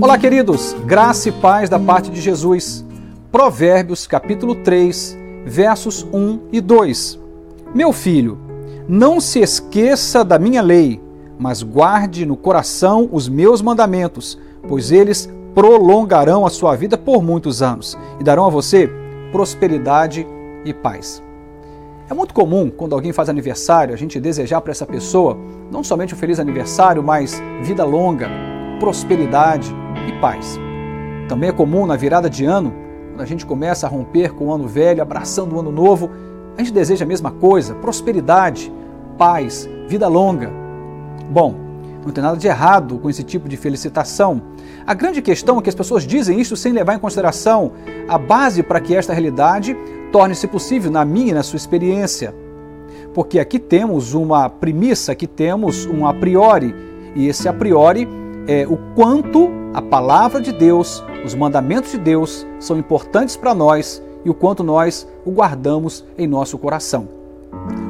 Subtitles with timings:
[0.00, 2.86] Olá, queridos, graça e paz da parte de Jesus.
[3.32, 7.18] Provérbios, capítulo 3, versos 1 e 2.
[7.74, 8.38] Meu filho,
[8.88, 11.02] não se esqueça da minha lei,
[11.36, 14.38] mas guarde no coração os meus mandamentos,
[14.68, 18.88] pois eles prolongarão a sua vida por muitos anos e darão a você
[19.32, 20.24] prosperidade
[20.64, 21.20] e paz.
[22.08, 25.36] É muito comum, quando alguém faz aniversário, a gente desejar para essa pessoa
[25.72, 28.30] não somente um feliz aniversário, mas vida longa,
[28.78, 29.74] prosperidade
[30.08, 30.58] e paz.
[31.28, 32.72] Também é comum na virada de ano,
[33.10, 36.10] quando a gente começa a romper com o ano velho, abraçando o ano novo,
[36.56, 38.72] a gente deseja a mesma coisa: prosperidade,
[39.18, 40.50] paz, vida longa.
[41.30, 41.54] Bom,
[42.04, 44.40] não tem nada de errado com esse tipo de felicitação.
[44.86, 47.72] A grande questão é que as pessoas dizem isso sem levar em consideração
[48.08, 49.76] a base para que esta realidade
[50.10, 52.34] torne-se possível na minha e na sua experiência.
[53.12, 56.74] Porque aqui temos uma premissa, aqui temos um a priori,
[57.14, 58.08] e esse a priori
[58.48, 64.02] é o quanto a palavra de Deus, os mandamentos de Deus são importantes para nós
[64.24, 67.06] e o quanto nós o guardamos em nosso coração.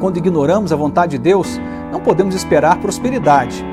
[0.00, 3.64] Quando ignoramos a vontade de Deus, não podemos esperar prosperidade.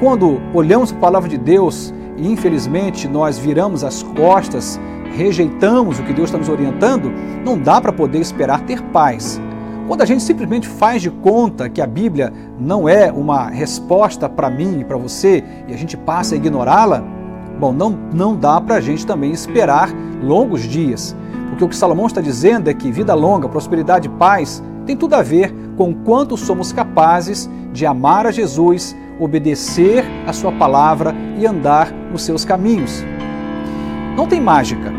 [0.00, 4.80] Quando olhamos a palavra de Deus e infelizmente nós viramos as costas,
[5.14, 7.12] rejeitamos o que Deus está nos orientando,
[7.44, 9.38] não dá para poder esperar ter paz.
[9.88, 14.48] Quando a gente simplesmente faz de conta que a Bíblia não é uma resposta para
[14.48, 17.02] mim e para você e a gente passa a ignorá-la,
[17.58, 21.16] bom, não, não dá para a gente também esperar longos dias.
[21.48, 25.14] Porque o que Salomão está dizendo é que vida longa, prosperidade e paz tem tudo
[25.14, 31.44] a ver com quanto somos capazes de amar a Jesus, obedecer a Sua palavra e
[31.44, 33.04] andar nos seus caminhos.
[34.16, 34.92] Não tem mágica,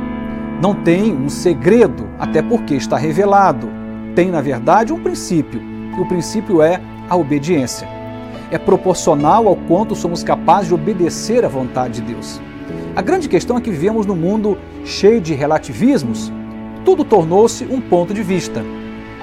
[0.61, 3.82] não tem um segredo, até porque está revelado
[4.15, 7.87] tem, na verdade, um princípio, e o princípio é a obediência.
[8.51, 12.39] É proporcional ao quanto somos capazes de obedecer à vontade de Deus.
[12.95, 16.31] A grande questão é que vivemos num mundo cheio de relativismos.
[16.85, 18.63] Tudo tornou-se um ponto de vista.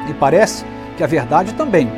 [0.09, 0.65] E parece
[0.97, 1.89] que a verdade também.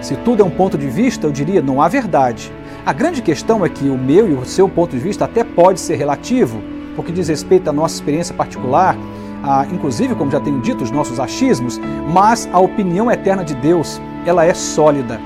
[0.00, 2.52] Se tudo é um ponto de vista, eu diria não há verdade.
[2.86, 5.80] A grande questão é que o meu e o seu ponto de vista até pode
[5.80, 6.62] ser relativo,
[6.96, 8.96] porque diz respeito à nossa experiência particular,
[9.42, 11.80] ah, inclusive, como já tenho dito, os nossos achismos,
[12.12, 15.18] mas a opinião eterna de Deus, ela é sólida.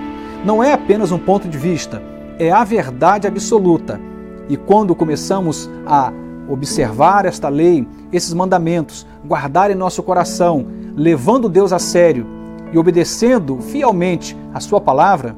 [0.44, 2.02] Não é apenas um ponto de vista,
[2.38, 4.00] é a verdade absoluta.
[4.48, 6.12] E quando começamos a
[6.48, 12.26] observar esta lei, esses mandamentos, guardar em nosso coração, levando Deus a sério
[12.72, 15.34] e obedecendo fielmente a Sua palavra,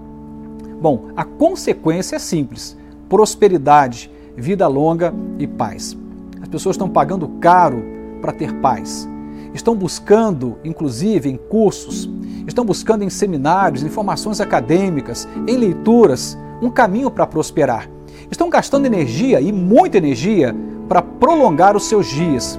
[0.82, 2.76] bom, a consequência é simples:
[3.08, 5.96] prosperidade, vida longa e paz.
[6.42, 9.08] As pessoas estão pagando caro para ter paz.
[9.54, 12.10] Estão buscando, inclusive, em cursos,
[12.46, 17.88] estão buscando em seminários, em formações acadêmicas, em leituras, um caminho para prosperar.
[18.30, 20.54] Estão gastando energia e muita energia
[20.88, 22.58] para prolongar os seus dias.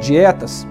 [0.00, 0.66] Dietas,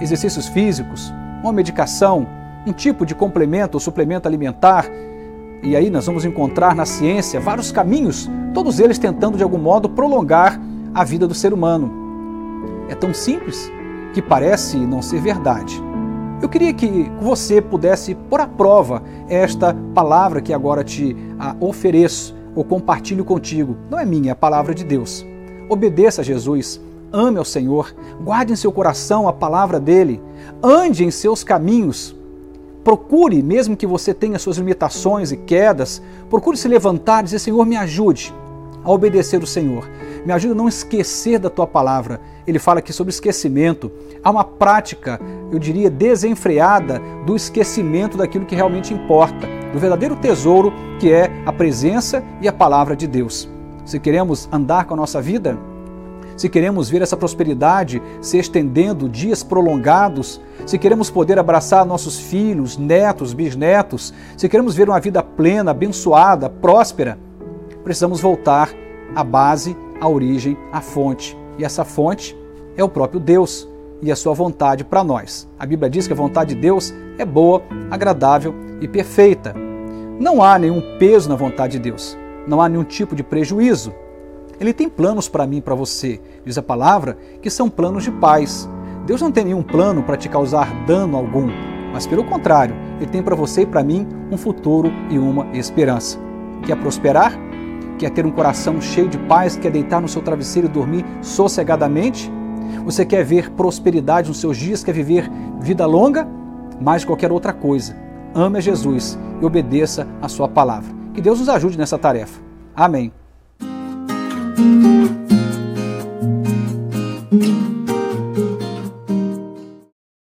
[0.00, 1.12] exercícios físicos,
[1.42, 2.26] uma medicação,
[2.66, 4.86] um tipo de complemento ou suplemento alimentar.
[5.62, 9.88] E aí nós vamos encontrar na ciência vários caminhos, todos eles tentando de algum modo
[9.88, 10.60] prolongar
[10.94, 12.07] a vida do ser humano.
[12.88, 13.70] É tão simples
[14.14, 15.80] que parece não ser verdade.
[16.40, 21.16] Eu queria que você pudesse pôr à prova esta palavra que agora te
[21.60, 23.76] ofereço ou compartilho contigo.
[23.90, 25.26] Não é minha, é a palavra de Deus.
[25.68, 26.80] Obedeça a Jesus,
[27.12, 30.20] ame ao Senhor, guarde em seu coração a palavra dele,
[30.62, 32.16] ande em seus caminhos.
[32.84, 36.00] Procure, mesmo que você tenha suas limitações e quedas,
[36.30, 38.32] procure se levantar e dizer: Senhor, me ajude
[38.84, 39.88] a obedecer o Senhor.
[40.24, 42.20] Me ajuda a não esquecer da tua palavra.
[42.46, 43.90] Ele fala aqui sobre esquecimento.
[44.22, 45.20] Há uma prática,
[45.52, 51.52] eu diria, desenfreada do esquecimento daquilo que realmente importa, do verdadeiro tesouro que é a
[51.52, 53.48] presença e a palavra de Deus.
[53.84, 55.58] Se queremos andar com a nossa vida,
[56.36, 62.76] se queremos ver essa prosperidade se estendendo dias prolongados, se queremos poder abraçar nossos filhos,
[62.76, 67.18] netos, bisnetos, se queremos ver uma vida plena, abençoada, próspera,
[67.88, 68.68] precisamos voltar
[69.14, 71.34] à base, à origem, à fonte.
[71.56, 72.36] E essa fonte
[72.76, 73.66] é o próprio Deus
[74.02, 75.48] e a sua vontade para nós.
[75.58, 79.54] A Bíblia diz que a vontade de Deus é boa, agradável e perfeita.
[80.20, 82.14] Não há nenhum peso na vontade de Deus,
[82.46, 83.94] não há nenhum tipo de prejuízo.
[84.60, 88.10] Ele tem planos para mim e para você, diz a palavra, que são planos de
[88.10, 88.68] paz.
[89.06, 91.48] Deus não tem nenhum plano para te causar dano algum,
[91.90, 96.18] mas pelo contrário, Ele tem para você e para mim um futuro e uma esperança.
[96.66, 97.47] Quer prosperar?
[97.98, 99.56] Quer ter um coração cheio de paz?
[99.56, 102.30] Quer deitar no seu travesseiro e dormir sossegadamente?
[102.84, 104.84] Você quer ver prosperidade nos seus dias?
[104.84, 105.28] Quer viver
[105.60, 106.26] vida longa?
[106.80, 107.96] Mais qualquer outra coisa.
[108.34, 110.94] Ame a Jesus e obedeça a sua palavra.
[111.12, 112.40] Que Deus nos ajude nessa tarefa.
[112.74, 113.12] Amém.